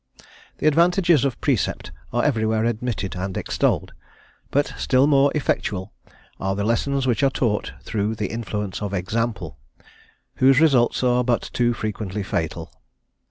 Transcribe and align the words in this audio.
The 0.57 0.65
advantages 0.65 1.23
of 1.23 1.39
precept 1.41 1.91
are 2.11 2.25
everywhere 2.25 2.65
admitted 2.65 3.15
and 3.15 3.37
extolled; 3.37 3.93
but 4.49 4.73
still 4.75 5.05
more 5.05 5.31
effectual 5.35 5.93
are 6.39 6.55
the 6.55 6.63
lessons 6.63 7.05
which 7.05 7.21
are 7.21 7.29
taught 7.29 7.73
through 7.83 8.15
the 8.15 8.31
influence 8.33 8.81
of 8.81 8.95
example, 8.95 9.59
whose 10.37 10.59
results 10.59 11.03
are 11.03 11.23
but 11.23 11.51
too 11.53 11.75
frequently 11.75 12.23
fatal. 12.23 12.73